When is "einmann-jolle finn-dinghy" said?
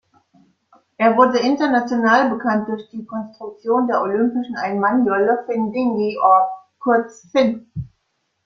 4.55-6.17